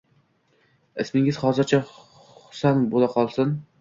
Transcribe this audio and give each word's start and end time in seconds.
Ismingiz 1.03 1.39
hozircha 1.43 1.81
Husan 1.93 2.83
bo`laqolsin 2.95 3.55